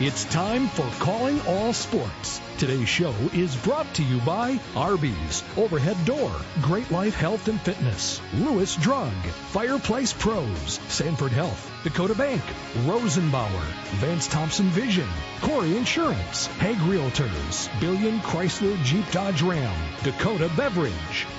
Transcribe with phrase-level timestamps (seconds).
[0.00, 2.40] It's time for Calling All Sports.
[2.56, 6.30] Today's show is brought to you by Arby's, Overhead Door,
[6.62, 9.12] Great Life Health and Fitness, Lewis Drug,
[9.50, 12.42] Fireplace Pros, Sanford Health, Dakota Bank,
[12.86, 13.64] Rosenbauer,
[14.00, 15.08] Vance Thompson Vision,
[15.40, 20.92] Corey Insurance, Hegg Realtors, Billion Chrysler Jeep Dodge Ram, Dakota Beverage,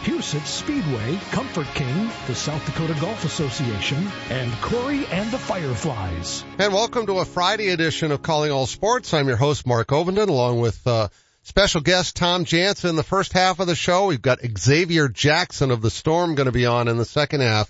[0.04, 6.46] Huset Speedway, Comfort King, the South Dakota Golf Association, and Corey and the Fireflies.
[6.58, 9.14] And welcome to a Friday edition of Calling All Sports.
[9.14, 11.10] I'm your host, Mark Ovenden, along with uh,
[11.44, 12.96] special guest Tom Jansa.
[12.96, 16.54] The first half of the show, we've got Xavier Jackson of the Storm going to
[16.54, 17.70] be on in the second half.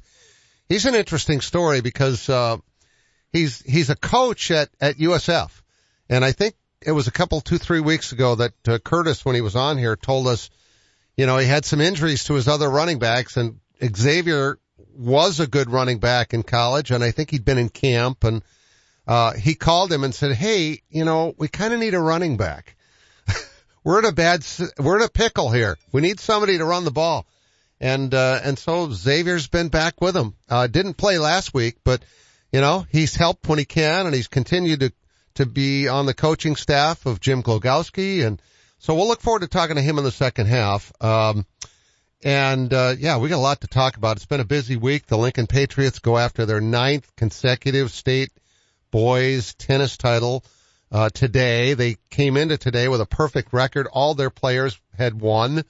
[0.69, 2.57] He's an interesting story because uh,
[3.31, 5.49] he's he's a coach at at USF,
[6.09, 9.35] and I think it was a couple two three weeks ago that uh, Curtis, when
[9.35, 10.49] he was on here, told us,
[11.17, 14.59] you know, he had some injuries to his other running backs, and Xavier
[14.95, 18.41] was a good running back in college, and I think he'd been in camp, and
[19.07, 22.37] uh, he called him and said, "Hey, you know, we kind of need a running
[22.37, 22.75] back.
[23.83, 24.45] we're in a bad,
[24.77, 25.77] we're in a pickle here.
[25.91, 27.25] We need somebody to run the ball."
[27.81, 30.35] And, uh, and so Xavier's been back with him.
[30.49, 32.01] Uh, didn't play last week, but,
[32.51, 34.93] you know, he's helped when he can and he's continued to,
[35.35, 38.25] to be on the coaching staff of Jim Glogowski.
[38.25, 38.41] And
[38.77, 40.91] so we'll look forward to talking to him in the second half.
[41.01, 41.45] Um,
[42.23, 44.17] and, uh, yeah, we got a lot to talk about.
[44.17, 45.05] It's been a busy week.
[45.05, 48.31] The Lincoln Patriots go after their ninth consecutive state
[48.91, 50.43] boys tennis title,
[50.91, 51.73] uh, today.
[51.73, 53.87] They came into today with a perfect record.
[53.87, 55.63] All their players had won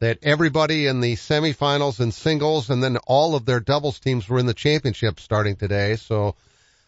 [0.00, 4.38] that everybody in the semifinals and singles and then all of their doubles teams were
[4.38, 5.96] in the championship starting today.
[5.96, 6.34] So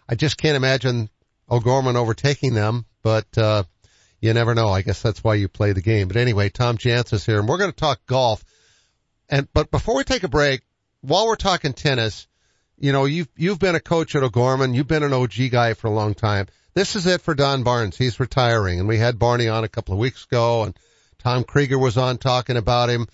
[0.08, 1.08] I just can't imagine
[1.50, 3.64] O'Gorman overtaking them, but, uh,
[4.20, 4.68] you never know.
[4.68, 6.08] I guess that's why you play the game.
[6.08, 8.44] But anyway, Tom Jansa's here and we're going to talk golf.
[9.28, 10.62] And, but before we take a break,
[11.00, 12.26] while we're talking tennis,
[12.78, 14.74] you know, you've, you've been a coach at O'Gorman.
[14.74, 16.46] You've been an OG guy for a long time.
[16.74, 17.96] This is it for Don Barnes.
[17.96, 20.76] He's retiring and we had Barney on a couple of weeks ago and
[21.26, 23.08] Tom Krieger was on talking about him.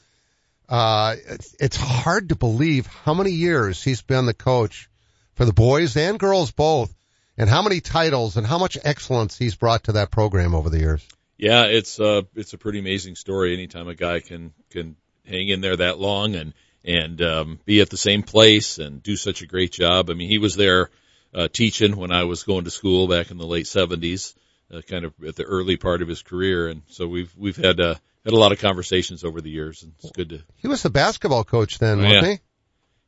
[0.69, 1.17] Uh,
[1.59, 4.91] it's, hard to believe how many years he's been the coach
[5.33, 6.95] for the boys and girls both
[7.39, 10.79] and how many titles and how much excellence he's brought to that program over the
[10.79, 11.09] years.
[11.39, 14.97] Yeah, it's uh it's a pretty amazing story anytime a guy can can
[15.27, 16.53] hang in there that long and
[16.85, 20.11] and um be at the same place and do such a great job.
[20.11, 20.91] I mean, he was there
[21.33, 24.35] uh teaching when I was going to school back in the late 70s
[24.73, 27.81] uh, kind of at the early part of his career, and so we've we've had
[27.81, 27.95] uh,
[28.25, 30.43] had a lot of conversations over the years, and it's good to.
[30.57, 32.31] He was the basketball coach then, oh, wasn't yeah.
[32.31, 32.39] he?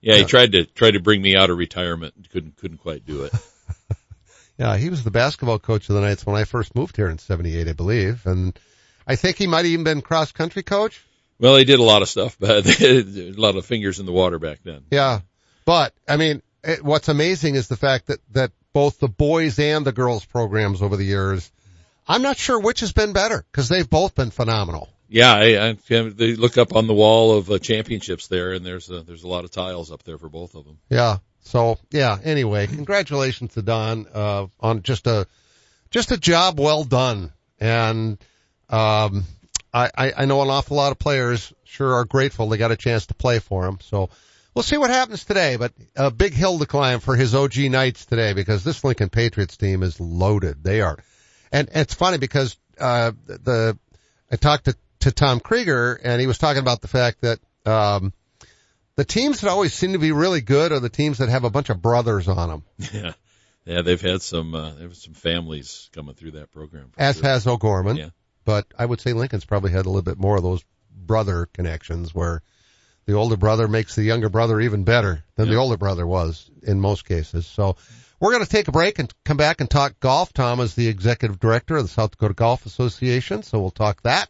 [0.00, 3.24] Yeah, he tried to tried to bring me out of retirement, couldn't couldn't quite do
[3.24, 3.32] it.
[4.58, 7.18] yeah, he was the basketball coach of the Knights when I first moved here in
[7.18, 8.58] '78, I believe, and
[9.06, 11.02] I think he might have even been cross country coach.
[11.38, 14.38] Well, he did a lot of stuff, but a lot of fingers in the water
[14.38, 14.82] back then.
[14.90, 15.20] Yeah,
[15.64, 19.86] but I mean, it, what's amazing is the fact that that both the boys and
[19.86, 21.50] the girls programs over the years.
[22.06, 24.90] I'm not sure which has been better because they've both been phenomenal.
[25.08, 28.90] Yeah, I, I, they look up on the wall of uh, championships there, and there's
[28.90, 30.78] a, there's a lot of tiles up there for both of them.
[30.90, 31.18] Yeah.
[31.42, 32.18] So yeah.
[32.22, 35.26] Anyway, congratulations to Don uh, on just a
[35.90, 38.18] just a job well done, and
[38.68, 39.24] um,
[39.72, 42.76] I, I I know an awful lot of players sure are grateful they got a
[42.76, 43.78] chance to play for him.
[43.82, 44.10] So
[44.54, 48.06] we'll see what happens today, but a big hill to climb for his OG Knights
[48.06, 50.62] today because this Lincoln Patriots team is loaded.
[50.62, 50.98] They are,
[51.52, 53.78] and it's funny because uh the
[54.30, 58.12] I talked to to Tom Krieger and he was talking about the fact that um
[58.96, 61.50] the teams that always seem to be really good are the teams that have a
[61.50, 62.64] bunch of brothers on them.
[62.92, 63.12] Yeah.
[63.66, 66.92] Yeah, they've had some uh there some families coming through that program.
[66.98, 67.24] As sure.
[67.24, 67.96] has O'Gorman.
[67.96, 68.10] Yeah.
[68.44, 70.62] But I would say Lincoln's probably had a little bit more of those
[70.94, 72.42] brother connections where
[73.06, 75.54] the older brother makes the younger brother even better than Yeah.
[75.54, 77.46] the older brother was in most cases.
[77.46, 77.76] So
[78.20, 80.32] we're going to take a break and come back and talk golf.
[80.32, 84.28] Tom is the executive director of the South Dakota Golf Association, so we'll talk that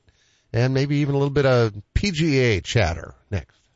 [0.53, 3.57] and maybe even a little bit of PGA chatter next.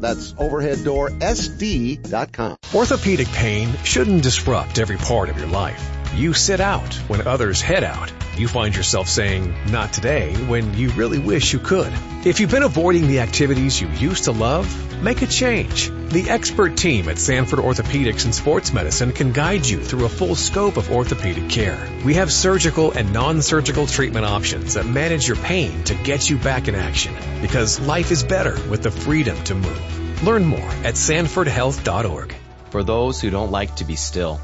[0.00, 2.56] That's overheaddoorsd.com.
[2.74, 5.86] Orthopedic pain shouldn't disrupt every part of your life.
[6.14, 8.12] You sit out when others head out.
[8.36, 11.92] You find yourself saying, not today, when you really wish you could.
[12.24, 15.90] If you've been avoiding the activities you used to love, make a change.
[16.10, 20.34] The expert team at Sanford Orthopedics and Sports Medicine can guide you through a full
[20.34, 21.78] scope of orthopedic care.
[22.04, 26.66] We have surgical and non-surgical treatment options that manage your pain to get you back
[26.66, 30.24] in action because life is better with the freedom to move.
[30.24, 32.34] Learn more at sanfordhealth.org.
[32.70, 34.40] For those who don't like to be still,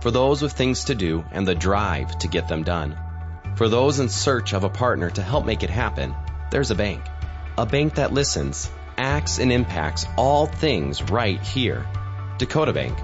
[0.00, 2.98] for those with things to do and the drive to get them done.
[3.54, 6.12] For those in search of a partner to help make it happen,
[6.50, 7.04] there's a bank.
[7.56, 11.86] A bank that listens, acts, and impacts all things right here.
[12.38, 12.98] Dakota Bank.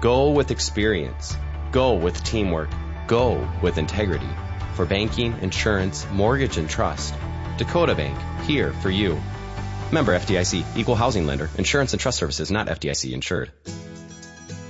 [0.00, 1.36] Go with experience.
[1.72, 2.70] Go with teamwork.
[3.06, 4.28] Go with integrity.
[4.74, 7.14] For banking, insurance, mortgage, and trust.
[7.56, 8.18] Dakota Bank.
[8.42, 9.20] Here for you.
[9.92, 10.76] Member FDIC.
[10.76, 11.48] Equal housing lender.
[11.58, 13.50] Insurance and trust services not FDIC insured.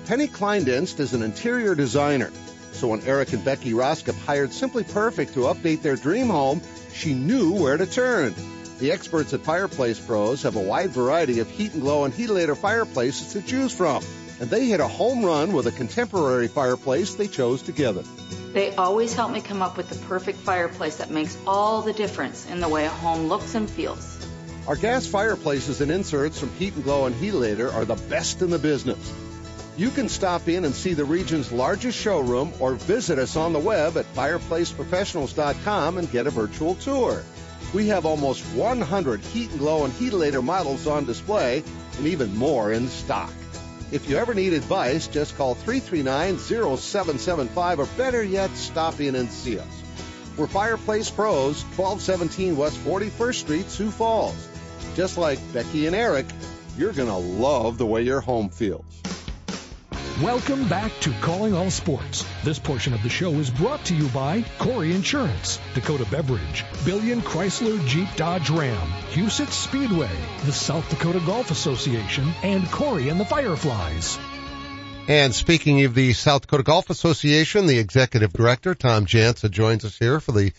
[0.07, 2.31] Penny Kleindienst is an interior designer.
[2.73, 6.61] So when Eric and Becky Roskop hired Simply Perfect to update their dream home,
[6.93, 8.35] she knew where to turn.
[8.79, 12.55] The experts at Fireplace Pros have a wide variety of heat and glow and Heatilator
[12.55, 14.05] fireplaces to choose from.
[14.39, 18.03] And they hit a home run with a contemporary fireplace they chose together.
[18.53, 22.51] They always help me come up with the perfect fireplace that makes all the difference
[22.51, 24.19] in the way a home looks and feels.
[24.67, 28.51] Our gas fireplaces and inserts from Heat and Glow and Heatilator are the best in
[28.51, 28.99] the business.
[29.79, 33.59] You can stop in and see the region's largest showroom or visit us on the
[33.59, 37.23] web at fireplaceprofessionals.com and get a virtual tour.
[37.77, 41.63] We have almost 100 Heat and Glow and Heatilator models on display
[41.99, 43.31] and even more in stock.
[43.93, 49.59] If you ever need advice, just call 339-0775 or better yet, stop in and see
[49.59, 49.83] us.
[50.39, 54.49] We're Fireplace Pros, 1217 West 41st Street, Sioux Falls.
[54.95, 56.25] Just like Becky and Eric,
[56.79, 59.03] you're going to love the way your home feels.
[60.23, 62.25] Welcome back to Calling All Sports.
[62.43, 67.21] This portion of the show is brought to you by Corey Insurance, Dakota Beverage, Billion
[67.21, 70.09] Chrysler Jeep Dodge Ram, Huset Speedway,
[70.47, 74.19] the South Dakota Golf Association, and Corey and the Fireflies.
[75.07, 79.99] And speaking of the South Dakota Golf Association, the executive director, Tom Jansa, joins us
[79.99, 80.55] here for the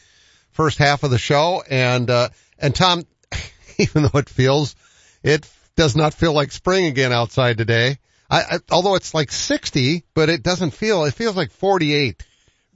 [0.52, 1.64] first half of the show.
[1.68, 3.08] And, uh, and Tom,
[3.80, 4.76] even though it feels,
[5.24, 7.98] it does not feel like spring again outside today.
[8.30, 12.24] I, I, although it's like 60, but it doesn't feel, it feels like 48.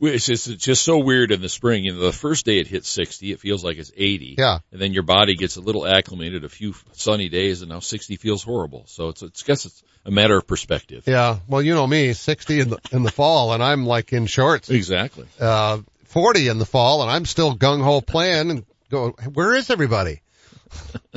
[0.04, 1.84] It's just, it's just so weird in the spring.
[1.84, 4.36] You know, the first day it hits 60, it feels like it's 80.
[4.38, 4.60] Yeah.
[4.72, 8.16] And then your body gets a little acclimated, a few sunny days, and now 60
[8.16, 8.86] feels horrible.
[8.88, 11.04] So it's, it's, I guess it's a matter of perspective.
[11.06, 11.38] Yeah.
[11.48, 14.72] Well, you know me, 60 in the, in the fall and I'm like in shorts.
[14.72, 15.28] Exactly.
[15.40, 19.70] Uh, 40 in the fall and I'm still gung ho playing and go, where is
[19.70, 20.22] everybody?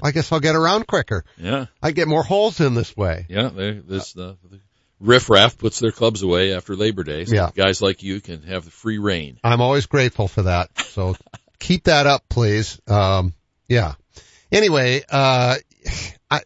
[0.02, 1.24] I guess I'll get around quicker.
[1.36, 1.66] Yeah.
[1.82, 3.26] I get more holes in this way.
[3.28, 3.48] Yeah.
[3.48, 4.60] They, this, the, the
[5.00, 7.24] riffraff puts their clubs away after Labor Day.
[7.24, 7.50] So Yeah.
[7.54, 9.38] guys like you can have the free reign.
[9.44, 10.78] I'm always grateful for that.
[10.78, 11.16] So
[11.58, 12.80] keep that up, please.
[12.88, 13.34] Um,
[13.68, 13.94] yeah.
[14.52, 15.56] Anyway, uh,
[16.30, 16.40] I,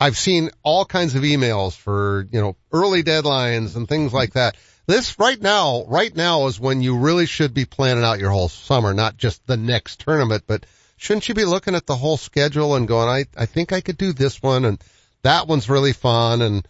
[0.00, 4.56] I've seen all kinds of emails for, you know, early deadlines and things like that.
[4.86, 8.48] This right now, right now is when you really should be planning out your whole
[8.48, 10.66] summer, not just the next tournament, but
[11.02, 13.98] shouldn't you be looking at the whole schedule and going, I, I think I could
[13.98, 14.80] do this one and
[15.22, 16.66] that one's really fun and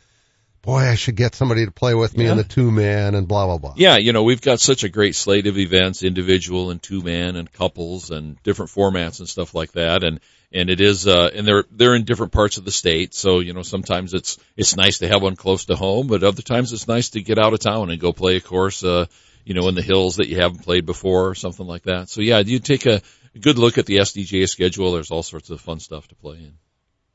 [0.62, 3.44] boy, I should get somebody to play with me in the two man and blah,
[3.44, 3.74] blah, blah.
[3.76, 7.36] Yeah, you know, we've got such a great slate of events, individual and two man
[7.36, 10.02] and couples and different formats and stuff like that.
[10.02, 10.18] And,
[10.50, 13.12] and it is, uh, and they're, they're in different parts of the state.
[13.12, 16.42] So, you know, sometimes it's, it's nice to have one close to home, but other
[16.42, 19.06] times it's nice to get out of town and go play a course, uh,
[19.44, 22.08] you know, in the hills that you haven't played before or something like that.
[22.08, 23.02] So yeah, you take a
[23.40, 24.92] good look at the SDGA schedule.
[24.92, 26.54] There's all sorts of fun stuff to play in.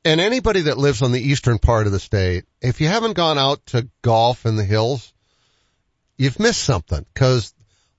[0.06, 3.38] and anybody that lives on the eastern part of the state, if you haven't gone
[3.38, 5.14] out to golf in the hills,
[6.18, 7.54] you've missed something because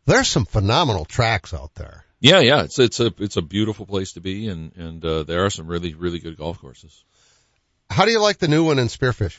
[0.06, 2.04] there's some phenomenal tracks out there.
[2.20, 5.44] Yeah, yeah, it's, it's a, it's a beautiful place to be and, and, uh, there
[5.44, 7.04] are some really, really good golf courses.
[7.90, 9.36] How do you like the new one in Spearfish?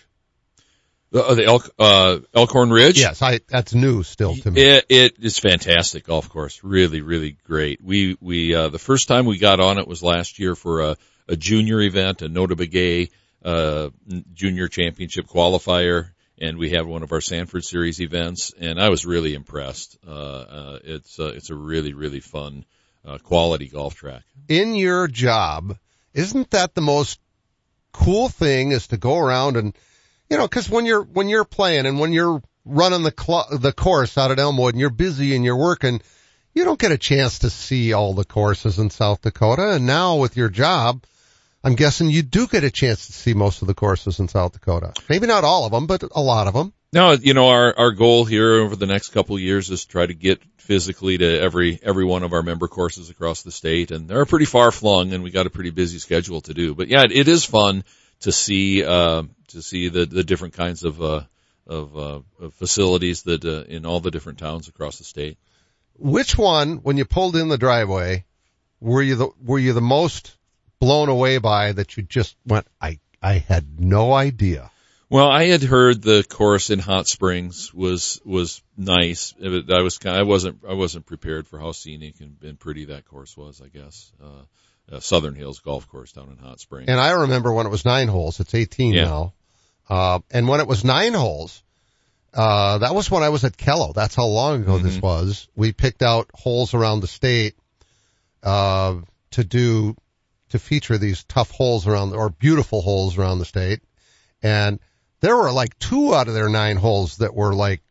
[1.12, 3.00] The, uh, the Elk, uh, Elkhorn Ridge?
[3.00, 4.62] Yes, I, that's new still to me.
[4.62, 6.64] It, it is fantastic golf course.
[6.64, 7.84] Really, really great.
[7.84, 10.98] We, we, uh, the first time we got on it was last year for a,
[11.28, 13.10] a junior event, a Nota Begay,
[13.44, 13.90] uh,
[14.34, 16.10] junior championship qualifier.
[16.42, 19.98] and we had one of our Sanford Series events, and I was really impressed.
[20.08, 22.66] Uh, uh, it's uh, it's a really really fun,
[23.06, 24.24] uh, quality golf track.
[24.48, 25.78] In your job,
[26.14, 27.20] isn't that the most
[27.92, 28.72] cool thing?
[28.72, 29.76] Is to go around and
[30.30, 33.74] you know, because when you're when you're playing and when you're running the cl- the
[33.74, 36.02] course out at Elmwood and you're busy and you're working,
[36.54, 39.74] you don't get a chance to see all the courses in South Dakota.
[39.74, 41.04] And now with your job,
[41.64, 44.54] I'm guessing you do get a chance to see most of the courses in South
[44.54, 44.94] Dakota.
[45.10, 46.74] Maybe not all of them, but a lot of them.
[46.92, 49.88] No, you know, our, our goal here over the next couple of years is to
[49.92, 53.92] try to get physically to every, every one of our member courses across the state.
[53.92, 56.74] And they're pretty far flung and we got a pretty busy schedule to do.
[56.74, 57.84] But yeah, it, it is fun
[58.22, 61.22] to see, uh, to see the, the different kinds of, uh,
[61.68, 65.38] of, uh, of facilities that, uh, in all the different towns across the state.
[65.98, 68.26] Which one, when you pulled in the driveway,
[68.80, 70.36] were you the, were you the most
[70.80, 74.72] blown away by that you just went, I, I had no idea?
[75.12, 79.34] Well, I had heard the course in Hot Springs was was nice.
[79.44, 83.06] I was kind, I wasn't I wasn't prepared for how scenic and, and pretty that
[83.06, 83.60] course was.
[83.60, 86.90] I guess uh, uh, Southern Hills Golf Course down in Hot Springs.
[86.90, 88.40] And I remember when it was nine holes.
[88.40, 89.06] It's eighteen Yeah.
[89.06, 89.34] now.
[89.90, 91.64] Uh, and when it was nine holes,
[92.34, 93.94] uh, that was when I was at KELO.
[93.94, 95.02] That's how long ago this Mhm.
[95.02, 95.48] was.
[95.56, 97.56] We picked out holes around the state,
[98.44, 98.96] uh,
[99.32, 99.96] to do,
[100.50, 103.82] to feature these tough holes around, or beautiful holes around the state.
[104.42, 104.80] And
[105.22, 107.82] there were like two out of their nine holes that were like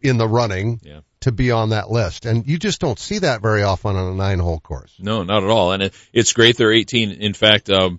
[0.00, 1.00] in the running Yeah.
[1.20, 2.26] to be on that list.
[2.26, 4.92] And you just don't see that very often on a nine hole course.
[4.98, 5.72] No, not at all.
[5.72, 7.12] And it, it's great they're 18.
[7.12, 7.98] In fact, um,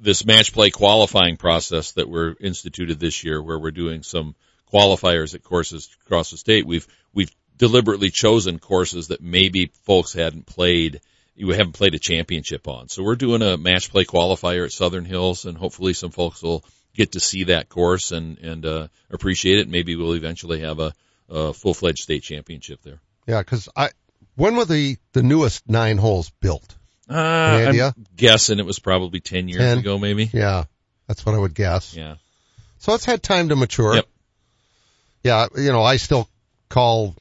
[0.00, 4.34] this match play qualifying process that we're instituted this year where we're doing some
[4.72, 10.46] qualifiers at courses across the state, we've, we've deliberately chosen courses that maybe folks hadn't
[10.46, 11.00] played,
[11.34, 12.88] you haven't played a championship on.
[12.88, 16.64] So we're doing a match play qualifier at Southern Hills and hopefully some folks will
[16.94, 19.68] get to see that course and, and, uh, appreciate it.
[19.68, 20.92] Maybe we'll eventually have a,
[21.28, 23.00] a full-fledged state championship there.
[23.26, 23.90] Yeah, cause I,
[24.36, 26.76] when were the, the newest nine holes built?
[27.10, 27.92] Uh?
[27.96, 29.78] I'm guessing it was probably 10 years 10?
[29.78, 30.30] ago, maybe.
[30.32, 30.64] Yeah,
[31.06, 31.94] that's what I would guess.
[31.96, 32.16] Yeah.
[32.78, 33.96] So it's had time to mature.
[33.96, 34.08] Yep.
[35.22, 36.28] Yeah, you know, I still
[36.68, 37.14] call,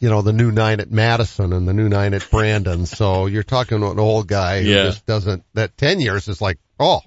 [0.00, 2.86] you know, the new nine at Madison and the new nine at Brandon.
[2.86, 4.84] so you're talking to an old guy who Yeah.
[4.84, 7.00] just doesn't, that 10 years is like, oh,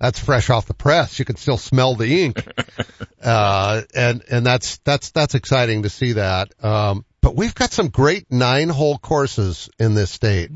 [0.00, 1.18] that's fresh off the press.
[1.18, 2.42] You can still smell the ink.
[3.22, 6.52] uh, and, and that's, that's, that's exciting to see that.
[6.64, 10.50] Um, but we've got some great nine hole courses in this state.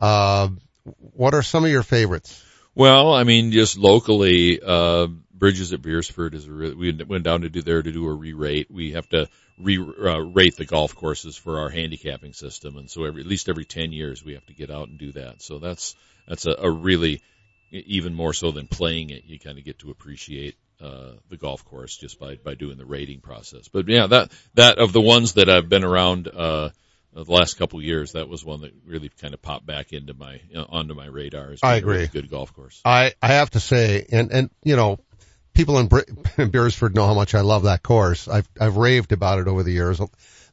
[0.00, 0.48] Uh,
[1.14, 2.44] what are some of your favorites?
[2.74, 7.42] Well, I mean, just locally, uh, Bridges at Beresford is a really, we went down
[7.42, 8.70] to do there to do a re-rate.
[8.70, 9.28] We have to
[9.58, 12.76] re-rate the golf courses for our handicapping system.
[12.76, 15.12] And so every, at least every 10 years we have to get out and do
[15.12, 15.42] that.
[15.42, 15.94] So that's,
[16.28, 17.22] that's a, a really,
[17.70, 21.64] even more so than playing it, you kind of get to appreciate, uh, the golf
[21.64, 23.68] course just by, by doing the rating process.
[23.68, 26.70] But yeah, that, that of the ones that I've been around, uh,
[27.12, 30.14] the last couple of years, that was one that really kind of popped back into
[30.14, 31.52] my, uh, onto my radar.
[31.52, 32.20] as I being a really agree.
[32.20, 32.80] Good golf course.
[32.84, 34.98] I, I have to say, and, and, you know,
[35.54, 36.00] people in, Br-
[36.38, 38.28] in Beresford know how much I love that course.
[38.28, 40.00] I've, I've raved about it over the years.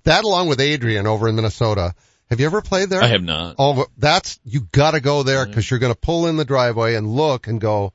[0.04, 1.94] That along with Adrian over in Minnesota.
[2.30, 3.02] Have you ever played there?
[3.02, 3.56] I have not.
[3.58, 7.48] Oh, that's, you gotta go there because you're gonna pull in the driveway and look
[7.48, 7.94] and go,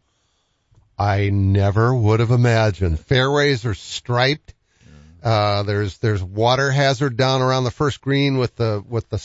[0.98, 3.00] I never would have imagined.
[3.00, 4.54] Fairways are striped.
[5.22, 9.22] Uh, there's, there's water hazard down around the first green with the, with the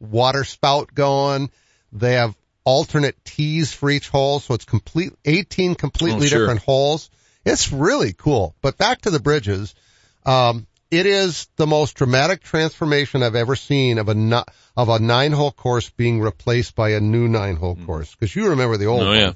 [0.00, 1.50] water spout going.
[1.92, 2.34] They have
[2.64, 4.40] alternate tees for each hole.
[4.40, 6.38] So it's complete, 18 completely Oh, sure.
[6.40, 7.10] different holes.
[7.44, 8.54] It's really cool.
[8.62, 9.74] But back to the bridges.
[10.24, 14.44] Um, it is the most dramatic transformation I've ever seen of a
[14.76, 18.14] of a nine hole course being replaced by a new nine hole course.
[18.14, 19.16] Cause you remember the old Oh, one.
[19.18, 19.32] yeah.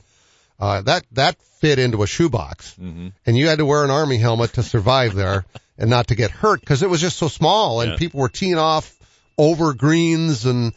[0.58, 4.16] Uh, that, that fit into a shoebox hmm and you had to wear an army
[4.16, 5.44] helmet to survive there
[5.78, 7.96] and not to get hurt because it was just so small and Yeah.
[7.98, 8.94] people were teeing off
[9.36, 10.72] over greens and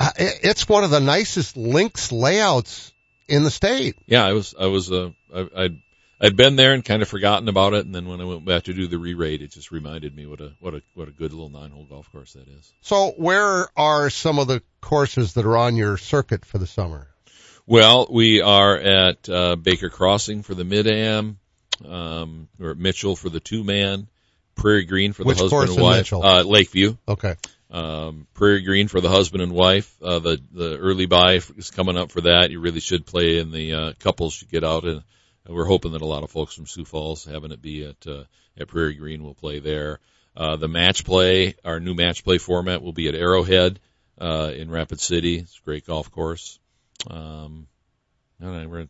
[0.00, 2.92] uh, it- it's one of the nicest links layouts
[3.28, 3.94] in the state.
[4.06, 5.78] Yeah, I was, I was, uh, I, I'd,
[6.20, 7.84] I'd been there and kind of forgotten about it.
[7.86, 10.40] And then when I went back to do the re-rate, it just reminded me what
[10.40, 12.72] a, what a, what a good little nine hole golf course that is.
[12.80, 17.08] So where are some of the courses that are on your circuit for the summer?
[17.66, 21.38] Well, we are at, uh, Baker Crossing for the mid-am,
[21.86, 24.06] um, we're Mitchell for the two-man,
[24.54, 26.96] Prairie Green for the Which husband and wife, uh, Lakeview.
[27.08, 27.34] Okay.
[27.70, 29.94] um, Prairie Green for the husband and wife.
[30.00, 32.50] Uh, the the early buy is coming up for that.
[32.50, 35.02] You really should play and the uh, couples should get out and
[35.46, 38.24] we're hoping that a lot of folks from Sioux Falls having it be at uh,
[38.56, 39.98] at Prairie Green will play there.
[40.36, 43.78] Uh, the match play, our new match play format will be at Arrowhead
[44.20, 45.38] uh, in Rapid City.
[45.38, 46.58] It's a great golf course.
[47.08, 47.66] Um,
[48.40, 48.88] I don't know, we're,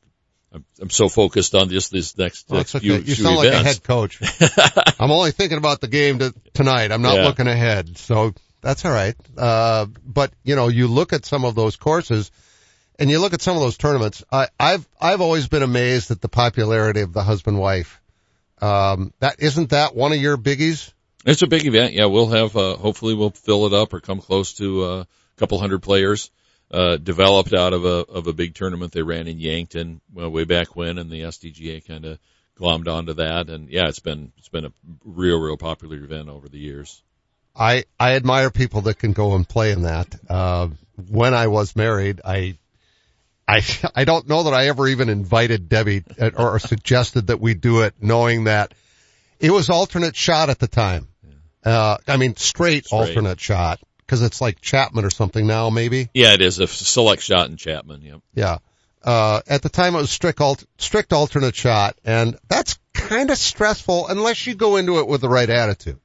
[0.52, 3.04] I'm, I'm so focused on just this next, Well, next it's few, okay.
[3.04, 4.20] You few sound like a head coach.
[5.00, 6.92] I'm only thinking about the game to, tonight.
[6.92, 7.24] I'm not Yeah.
[7.24, 7.98] looking ahead.
[7.98, 9.16] So that's all right.
[9.36, 12.30] Uh, but you know, you look at some of those courses
[12.98, 14.22] and you look at some of those tournaments.
[14.30, 18.00] I, I've, I've always been amazed at the popularity of the husband wife.
[18.62, 20.92] Um, that isn't that one of your biggies?
[21.26, 21.94] It's a big event.
[21.94, 25.06] Yeah, we'll have, uh, hopefully we'll fill it up or come close to uh, a
[25.38, 26.30] couple hundred players,
[26.70, 30.44] uh, developed out of a, of a big tournament they ran in Yankton well, way
[30.44, 32.18] back when and the SDGA kind of
[32.58, 33.48] glommed onto that.
[33.48, 34.72] And yeah, it's been, it's been a
[35.04, 37.02] real, real popular event over the years.
[37.54, 40.14] I, I admire people that can go and play in that.
[40.28, 40.68] Uh,
[41.08, 42.58] when I was married, I,
[43.46, 43.62] I,
[43.94, 47.82] I don't know that I ever even invited Debbie uh, or suggested that we do
[47.82, 48.74] it knowing that
[49.38, 51.08] it was alternate shot at the time.
[51.64, 52.98] Uh, I mean, straight, Straight.
[52.98, 56.08] alternate shot because it's like Chapman or something now, maybe.
[56.14, 58.02] Yeah, it is a select shot in Chapman.
[58.02, 58.20] Yep.
[58.34, 58.58] Yeah.
[59.02, 63.36] Uh, at the time it was strict, alt- strict alternate shot and that's kind of
[63.36, 65.98] stressful unless you go into it with the right attitude.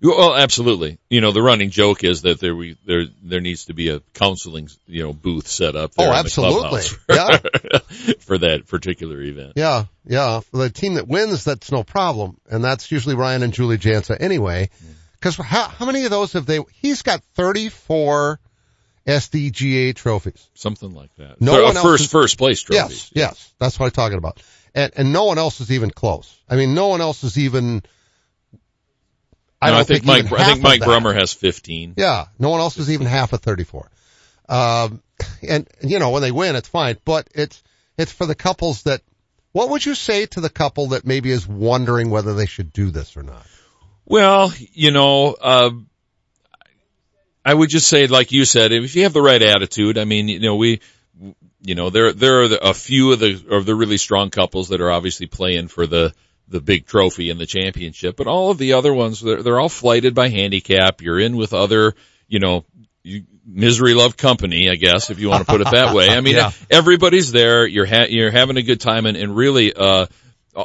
[0.00, 0.98] Well, absolutely.
[1.10, 3.98] You know, the running joke is that there we there there needs to be a
[4.14, 5.92] counseling you know booth set up.
[5.94, 6.82] There Oh, absolutely.
[7.08, 9.54] clubhouse for that particular event.
[9.56, 10.38] Yeah, yeah.
[10.38, 12.36] For the team that wins, that's no problem.
[12.48, 14.70] And that's usually Ryan and Julie Jansa anyway.
[15.20, 18.38] Cause how, how many of those have they, he's got 34
[19.06, 20.48] SDGA trophies.
[20.54, 21.40] Something like that.
[21.40, 22.76] No one a else first is- first place trophy.
[22.76, 23.54] Yes, yes.
[23.58, 24.42] That's what I'm talking about.
[24.74, 26.38] And, and no one else is even close.
[26.48, 27.82] I mean, no one else is even,
[29.60, 30.40] I No, don't I think, think, Mike.
[30.40, 30.80] I think Mike.
[30.82, 31.94] Brummer has fifteen.
[31.96, 33.90] Yeah, no one else is even half of 34.
[34.48, 35.02] Um,
[35.46, 37.62] and you know, when they win, it's fine, but it's,
[37.96, 39.00] it's for the couples that,
[39.52, 42.90] what would you say to the couple that maybe is wondering whether they should do
[42.90, 43.44] this or not?
[44.08, 45.70] Well, you know, uh,
[47.44, 50.28] I would just say, like you said, if you have the right attitude, I mean,
[50.28, 50.80] you know, we,
[51.62, 54.80] you know, there, there are a few of the, of the really strong couples that
[54.80, 56.14] are obviously playing for the,
[56.48, 59.68] the big trophy and the championship, but all of the other ones, they're, they're all
[59.68, 61.02] flighted by handicap.
[61.02, 61.94] You're in with other,
[62.28, 62.64] you know,
[63.02, 66.08] you, misery love company, I guess, if you want to put it that way.
[66.10, 66.52] I mean, Yeah.
[66.70, 67.66] everybody's there.
[67.66, 70.06] You're ha- you're having a good time, and, and really, uh,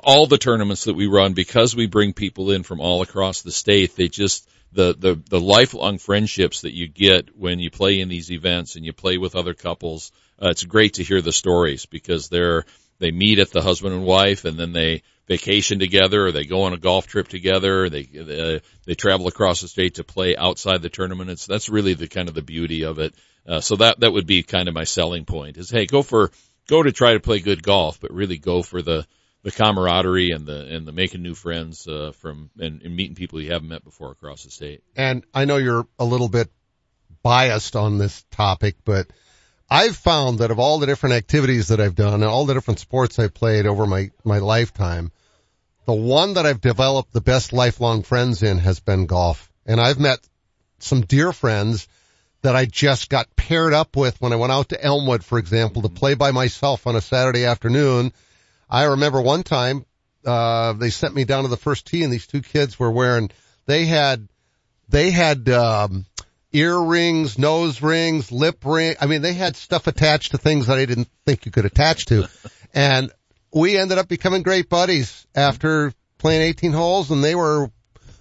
[0.04, 3.52] all the tournaments that we run because we bring people in from all across the
[3.52, 3.96] state.
[3.96, 8.32] They just the the the lifelong friendships that you get when you play in these
[8.32, 10.12] events and you play with other couples.
[10.42, 12.66] Uh, it's great to hear the stories because they're
[13.00, 16.64] they meet at the husband and wife, and then they vacation together, or they go
[16.64, 17.90] on a golf trip together.
[17.90, 21.30] They uh, they travel across the state to play outside the tournament.
[21.30, 23.14] It's that's really the kind of the beauty of it.
[23.48, 26.32] Uh, so that that would be kind of my selling point is hey, go for
[26.68, 29.06] go to try to play good golf, but really go for the
[29.44, 33.42] the camaraderie and the and the making new friends uh, from and, and meeting people
[33.42, 34.82] you haven't met before across the state.
[34.96, 36.50] and I know you're a little bit
[37.22, 39.08] biased on this topic, but
[39.70, 42.80] I've found that of all the different activities that I've done and all the different
[42.80, 45.12] sports I've played over my, my lifetime,
[45.86, 49.52] the one that I've developed the best lifelong friends in has been golf.
[49.66, 50.20] And I've met
[50.80, 51.88] some dear friends
[52.42, 55.82] that I just got paired up with when I went out to Elmwood, for example,
[55.82, 58.12] to play by myself on a Saturday afternoon.
[58.70, 59.86] I remember one time,
[60.26, 63.30] uh, they sent me down to the first tee and these two kids were wearing,
[63.66, 64.28] they had,
[64.90, 66.06] they had, um,
[66.52, 68.96] earrings, nose rings, lip ring.
[69.02, 72.06] I mean, they had stuff attached to things that I didn't think you could attach
[72.06, 72.28] to.
[72.76, 73.12] And
[73.54, 77.70] we ended up becoming great buddies after playing 18 holes and they were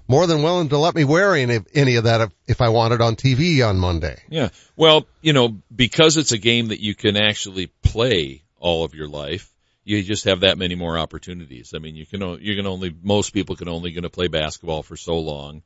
[0.09, 3.01] more than willing to let me wear any, any of that if, if I wanted
[3.01, 4.21] on TV on Monday.
[4.29, 4.51] Yeah.
[4.77, 9.09] Well, you know, because it's a game that you can actually play all of your
[9.09, 9.52] life,
[9.85, 11.73] you just have that many more opportunities.
[11.75, 14.83] I mean, you can you can only most people can only going to play basketball
[14.83, 15.63] for so long,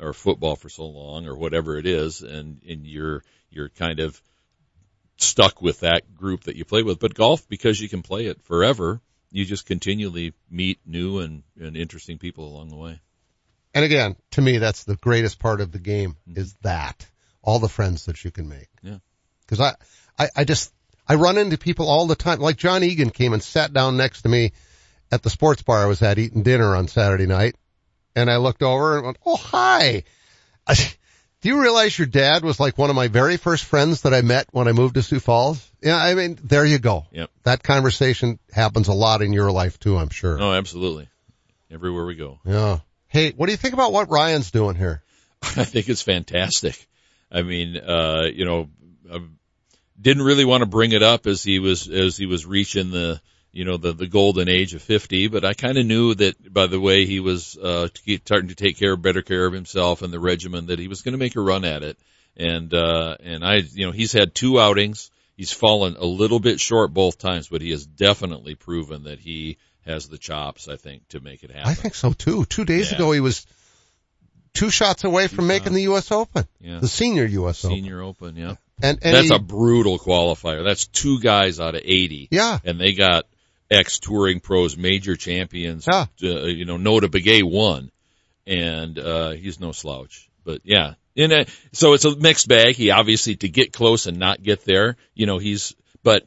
[0.00, 4.20] or football for so long, or whatever it is, and and you're you're kind of
[5.18, 6.98] stuck with that group that you play with.
[6.98, 9.00] But golf, because you can play it forever,
[9.30, 13.00] you just continually meet new and, and interesting people along the way.
[13.74, 16.40] And again, to me, that's the greatest part of the game mm-hmm.
[16.40, 17.06] is that
[17.42, 18.68] all the friends that you can make.
[18.82, 18.98] Yeah.
[19.48, 19.74] Cause I,
[20.18, 20.72] I, I just,
[21.08, 22.40] I run into people all the time.
[22.40, 24.52] Like John Egan came and sat down next to me
[25.10, 27.56] at the sports bar I was at eating dinner on Saturday night.
[28.14, 30.04] And I looked over and went, Oh, hi.
[30.66, 30.74] I,
[31.40, 34.20] do you realize your dad was like one of my very first friends that I
[34.20, 35.70] met when I moved to Sioux Falls?
[35.82, 35.96] Yeah.
[35.96, 37.06] I mean, there you go.
[37.12, 37.30] Yep.
[37.44, 40.38] That conversation happens a lot in your life too, I'm sure.
[40.40, 41.08] Oh, absolutely.
[41.70, 42.38] Everywhere we go.
[42.44, 42.80] Yeah.
[43.06, 45.02] Hey, what do you think about what Ryan's doing here?
[45.42, 46.86] I think it's fantastic.
[47.30, 48.68] I mean, uh, you know,
[49.10, 49.20] I
[50.00, 53.20] didn't really want to bring it up as he was, as he was reaching the,
[53.52, 56.66] you know, the, the golden age of 50, but I kind of knew that by
[56.66, 57.88] the way he was, uh,
[58.24, 61.12] starting to take care, better care of himself and the regimen that he was going
[61.12, 61.98] to make a run at it.
[62.36, 65.10] And, uh, and I, you know, he's had two outings.
[65.36, 69.56] he's fallen a little bit short both times, but he has definitely proven that he
[69.86, 71.68] has the chops, I think, to make it happen.
[71.70, 72.44] I think so too.
[72.44, 72.96] Two days Yeah.
[72.98, 73.46] ago, he was
[74.54, 76.12] two shots away from Two making the U.S.
[76.12, 76.78] Open, Yeah.
[76.80, 77.64] the senior U.S.
[77.64, 77.76] Open.
[77.76, 78.56] Senior Open, yeah.
[78.82, 80.64] And, and That's he- a brutal qualifier.
[80.64, 82.28] That's two guys out of 80.
[82.30, 82.58] Yeah.
[82.64, 83.26] And they got
[83.70, 85.86] ex touring pros, major champions.
[85.90, 86.06] Yeah.
[86.22, 87.90] Uh, you know, Nota Begay won.
[88.46, 90.28] And, uh, he's no slouch.
[90.44, 90.94] But yeah.
[91.16, 92.76] And, uh, so it's a mixed bag.
[92.76, 96.24] He obviously, to get close and not get there, you know, he's, but,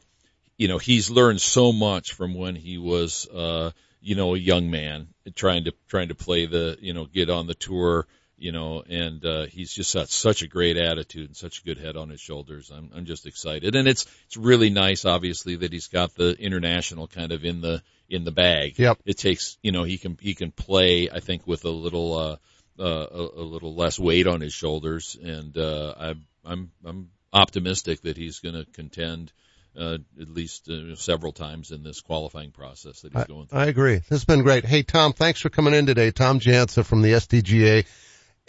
[0.58, 4.70] you know, he's learned so much from when he was, uh, you know, a young
[4.70, 8.06] man trying to, trying to play the, you know, get on the tour,
[8.42, 11.78] you know, and, uh, he's just got such a great attitude and such a good
[11.78, 12.72] head on his shoulders.
[12.74, 13.76] I'm, I'm just excited.
[13.76, 17.82] And it's, it's really nice, obviously, that he's got the international kind of in the,
[18.08, 18.80] in the bag.
[18.80, 18.98] Yep.
[19.04, 22.36] It takes, you know, he can, he can play, I think, with a little, uh,
[22.80, 25.16] uh, a, a little less weight on his shoulders.
[25.22, 29.32] And, uh, I'm, I'm, I'm optimistic that he's going to contend,
[29.78, 33.58] uh, at least uh, several times in this qualifying process that he's going through.
[33.58, 33.98] I agree.
[33.98, 34.64] This has been great.
[34.64, 36.10] Hey, Tom, thanks for coming in today.
[36.10, 37.86] Tom Jansa from the SDGA,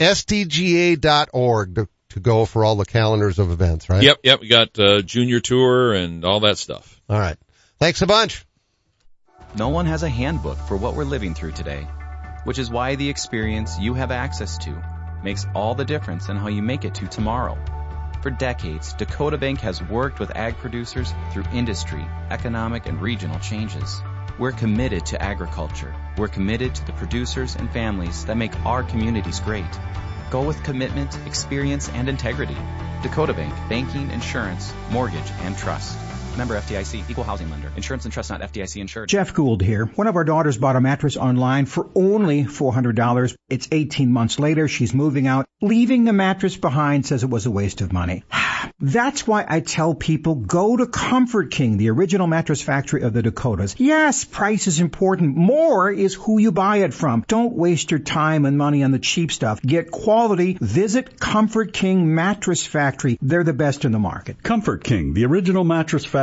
[0.04, 4.04] SDGA.org to, to go for all the calendars of events, right?
[4.04, 4.42] Yep, yep.
[4.42, 7.02] We got, uh, junior tour and all that stuff.
[7.10, 7.38] All right.
[7.80, 8.46] Thanks a bunch.
[9.56, 11.88] No one has a handbook for what we're living through today,
[12.44, 14.84] which is why the experience you have access to
[15.24, 17.58] makes all the difference in how you make it to tomorrow.
[18.22, 24.02] For decades, Dakota Bank has worked with ag producers through industry, economic, and regional changes.
[24.40, 25.94] We're committed to agriculture.
[26.18, 29.80] We're committed to the producers and families that make our communities great.
[30.32, 32.58] Go with commitment, experience, and integrity.
[33.04, 35.96] Dakota Bank, banking, insurance, mortgage, and trust.
[36.38, 37.72] Member FDIC, equal housing lender.
[37.76, 39.10] Insurance and trust not FDIC insured.
[39.10, 39.86] Jeff Gould here.
[39.86, 43.36] One of our daughters bought a mattress online for only $400.
[43.50, 44.68] It's 18 months later.
[44.68, 45.46] She's moving out.
[45.62, 48.24] Leaving the mattress behind says it was a waste of money.
[48.80, 53.22] That's why I tell people go to Comfort King, the original mattress factory of the
[53.22, 53.76] Dakotas.
[53.78, 55.36] Yes, price is important.
[55.36, 57.24] More is who you buy it from.
[57.28, 59.62] Don't waste your time and money on the cheap stuff.
[59.62, 60.58] Get quality.
[60.60, 63.18] Visit Comfort King Mattress Factory.
[63.22, 64.42] They're the best in the market.
[64.42, 66.23] Comfort King, the original mattress factory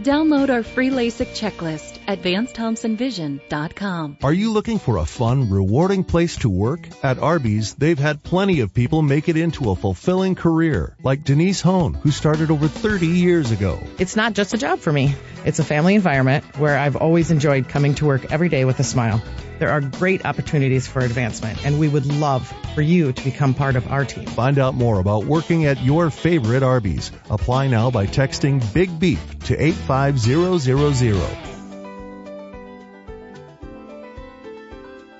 [0.00, 4.16] Download our free LASIK checklist at VanceThompsonVision.com.
[4.22, 6.88] Are you looking for a fun, rewarding place to work?
[7.02, 11.60] At Arby's, they've had plenty of people make it into a fulfilling career, like Denise
[11.60, 13.78] Hone, who started over 30 years ago.
[13.98, 15.14] It's not just a job for me.
[15.44, 18.84] It's a family environment where I've always enjoyed coming to work every day with a
[18.84, 19.22] smile.
[19.60, 23.76] There are great opportunities for advancement, and we would love for you to become part
[23.76, 24.24] of our team.
[24.24, 27.12] Find out more about working at your favorite Arby's.
[27.28, 31.12] Apply now by texting Big Beef to 85000.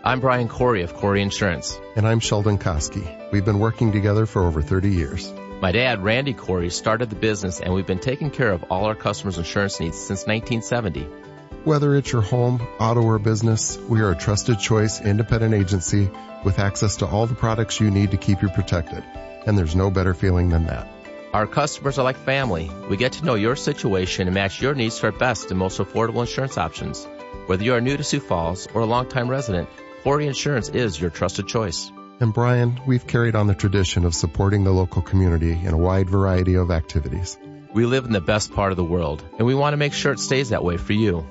[0.03, 1.79] I'm Brian Corey of Corey Insurance.
[1.94, 3.31] And I'm Sheldon Koski.
[3.33, 5.31] We've been working together for over 30 years.
[5.61, 8.94] My dad, Randy Corey, started the business and we've been taking care of all our
[8.94, 11.29] customers' insurance needs since 1970.
[11.64, 16.10] Whether it's your home, auto, or business, we are a trusted choice independent agency
[16.42, 19.04] with access to all the products you need to keep you protected.
[19.46, 20.88] And there's no better feeling than that.
[21.34, 22.70] Our customers are like family.
[22.88, 25.78] We get to know your situation and match your needs to our best and most
[25.78, 27.06] affordable insurance options.
[27.44, 29.68] Whether you are new to Sioux Falls or a longtime resident,
[30.02, 31.92] Corey Insurance is your trusted choice.
[32.20, 36.08] And Brian, we've carried on the tradition of supporting the local community in a wide
[36.08, 37.36] variety of activities.
[37.74, 40.12] We live in the best part of the world, and we want to make sure
[40.12, 41.26] it stays that way for you.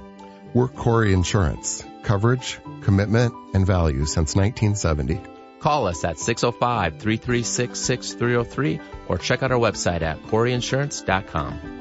[0.53, 1.83] We're Corey Insurance.
[2.01, 5.21] Coverage, commitment, and value since 1970.
[5.59, 11.75] Call us at 605-336-6303 or check out our website at coreyinsurance.com.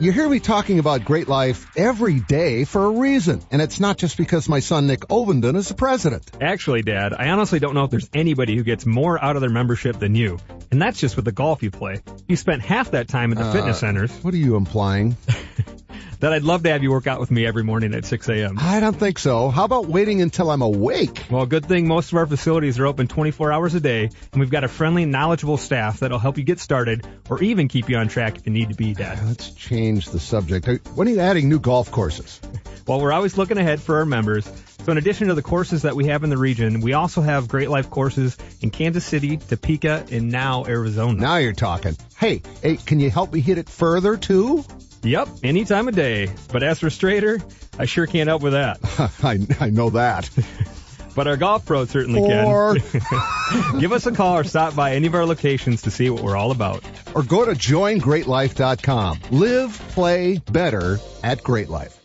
[0.00, 3.96] You hear me talking about great life every day for a reason, and it's not
[3.96, 6.28] just because my son Nick Ovenden is the president.
[6.40, 9.50] Actually, Dad, I honestly don't know if there's anybody who gets more out of their
[9.50, 10.40] membership than you.
[10.70, 12.00] And that's just with the golf you play.
[12.28, 14.10] You spent half that time in the Uh, fitness centers.
[14.22, 15.16] What are you implying?
[16.20, 18.56] that I'd love to have you work out with me every morning at 6 a.m.
[18.58, 19.50] I don't think so.
[19.50, 21.24] How about waiting until I'm awake?
[21.30, 24.50] Well, good thing most of our facilities are open 24 hours a day, and we've
[24.50, 28.08] got a friendly, knowledgeable staff that'll help you get started or even keep you on
[28.08, 29.18] track if you need to be, Dad.
[29.26, 30.66] Let's change the subject.
[30.94, 32.40] When are you adding new golf courses?
[32.86, 34.46] Well, we're always looking ahead for our members.
[34.84, 37.48] So in addition to the courses that we have in the region, we also have
[37.48, 41.18] Great Life courses in Kansas City, Topeka, and now Arizona.
[41.18, 41.96] Now you're talking.
[42.18, 44.62] Hey, hey, can you help me hit it further too?
[45.02, 46.28] Yep, any time of day.
[46.52, 47.40] But as for straighter,
[47.78, 48.78] I sure can't help with that.
[49.22, 50.28] I, I know that.
[51.14, 52.76] but our golf pro certainly or...
[52.76, 53.80] can.
[53.80, 56.36] Give us a call or stop by any of our locations to see what we're
[56.36, 56.84] all about.
[57.14, 59.20] Or go to joingreatlife.com.
[59.30, 62.03] Live, play better at Great Life.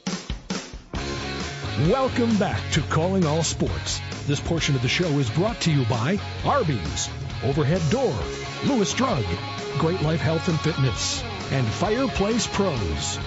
[1.88, 4.02] Welcome back to Calling All Sports.
[4.28, 7.10] This portion of the show is brought to you by Arby's,
[7.42, 8.20] Overhead Door,
[8.66, 9.24] Lewis Drug,
[9.78, 13.18] Great Life Health and Fitness, and Fireplace Pros.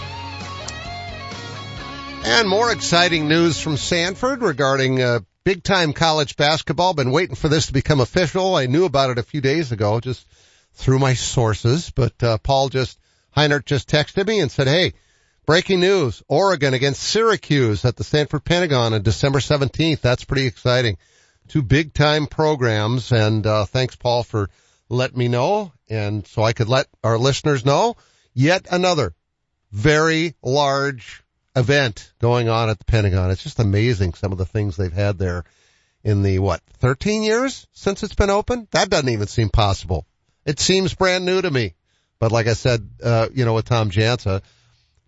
[2.27, 6.93] And more exciting news from Sanford regarding uh, big time college basketball.
[6.93, 8.55] Been waiting for this to become official.
[8.55, 10.27] I knew about it a few days ago, just
[10.75, 11.89] through my sources.
[11.89, 12.99] But uh, Paul just
[13.35, 14.93] Heinert just texted me and said, "Hey,
[15.47, 20.01] breaking news: Oregon against Syracuse at the Sanford Pentagon on December 17th.
[20.01, 20.99] That's pretty exciting.
[21.49, 24.51] Two big time programs, and uh, thanks, Paul, for
[24.89, 27.97] letting me know, and so I could let our listeners know.
[28.35, 29.15] Yet another
[29.71, 31.23] very large
[31.57, 33.31] event going on at the Pentagon.
[33.31, 35.45] It's just amazing some of the things they've had there
[36.05, 38.69] in the what 13 years since it's been open.
[38.71, 40.07] That doesn't even seem possible.
[40.45, 41.75] It seems brand new to me.
[42.19, 44.43] But like I said, uh, you know, with Tom Jansa,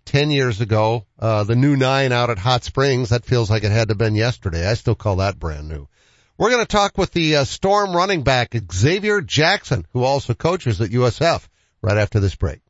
[0.05, 3.73] 10 years ago, uh, the new nine out at Hot Springs, that feels like it
[3.73, 4.67] had to have been yesterday.
[4.69, 5.89] I still call that brand new.
[6.37, 10.81] We're going to talk with the uh, Storm running back, Xavier Jackson, who also coaches
[10.81, 11.47] at USF,
[11.81, 12.61] right after this break.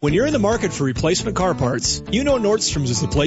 [0.00, 3.20] When you're in the market for replacement car parts, you know Nordstrom's is the place